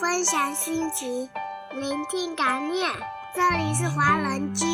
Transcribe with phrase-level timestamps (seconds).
[0.00, 1.28] 分享心情，
[1.74, 2.90] 聆听感念。
[3.34, 4.64] 这里是华人居。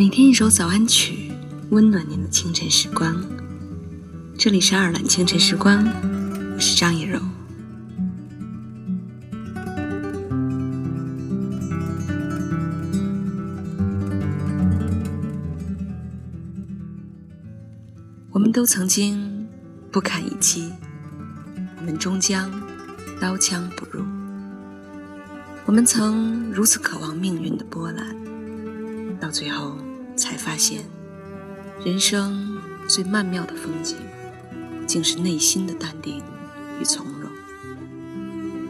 [0.00, 1.30] 每天一首早安曲，
[1.68, 3.22] 温暖您的清晨时光。
[4.38, 5.86] 这里是爱尔兰清晨时光，
[6.54, 7.20] 我是张野柔。
[18.30, 19.46] 我们都曾经
[19.92, 20.72] 不堪一击，
[21.76, 22.50] 我们终将
[23.20, 24.02] 刀枪不入。
[25.66, 28.16] 我们曾如此渴望命运的波澜，
[29.20, 29.76] 到最后。
[30.20, 30.84] 才发现，
[31.82, 33.96] 人生最曼妙的风景，
[34.86, 36.22] 竟是内心的淡定
[36.78, 37.30] 与从容。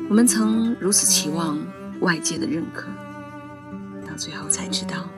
[0.08, 1.58] 我们曾如此期望
[2.00, 2.86] 外界的认可，
[4.08, 5.08] 到最后才知道，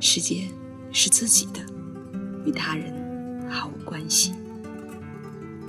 [0.00, 0.48] 世界
[0.90, 1.60] 是自己的，
[2.46, 4.32] 与他人毫无关系。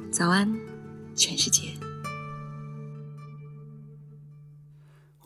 [0.09, 0.53] 早安，
[1.15, 1.73] 全世界。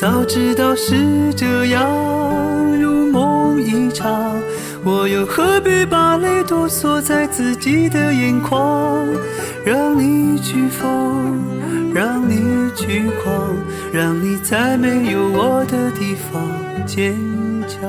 [0.00, 1.86] 早知道是这样，
[2.80, 4.40] 如梦一场，
[4.82, 9.06] 我又何必把泪都锁在自己的眼眶？
[9.62, 11.38] 让你去疯，
[11.92, 13.54] 让你去狂，
[13.92, 16.48] 让你在没有我的地方
[16.86, 17.14] 坚
[17.68, 17.86] 强。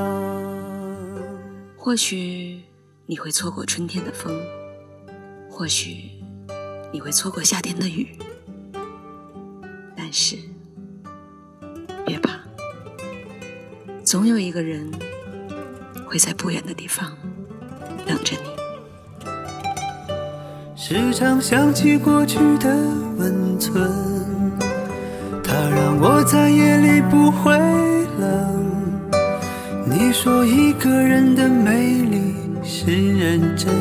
[1.78, 2.60] 或许
[3.06, 4.38] 你会错过春天的风，
[5.48, 6.10] 或许
[6.92, 8.06] 你会错过夏天的雨，
[9.96, 10.36] 但是。
[14.12, 14.86] 总有一个人
[16.04, 17.16] 会在不远的地方
[18.06, 19.24] 等着你。
[20.76, 22.76] 时常想起过去的
[23.16, 23.90] 温存，
[25.42, 27.56] 它让我在夜里不会
[28.18, 29.10] 冷。
[29.86, 33.72] 你说一个人的美丽是认真，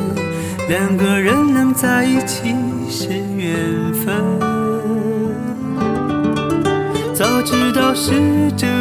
[0.70, 2.56] 两个人能在一起
[2.90, 4.16] 是缘分。
[7.14, 8.14] 早知道是
[8.56, 8.81] 这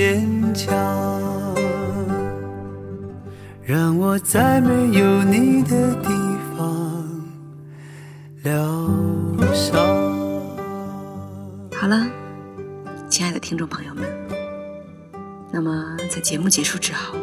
[0.00, 0.74] 坚强，
[3.62, 6.08] 让我在没有你的地
[6.56, 7.06] 方
[8.42, 8.54] 疗
[9.52, 9.78] 伤。
[11.78, 12.06] 好了，
[13.10, 14.06] 亲爱的听众朋友们，
[15.52, 17.14] 那么在节目结束之后，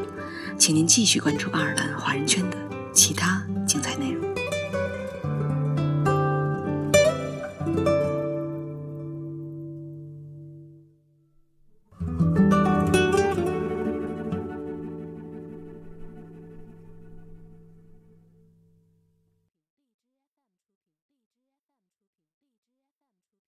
[0.56, 2.58] 请您继续关注爱尔兰华人圈的
[2.94, 4.27] 其他精彩内容。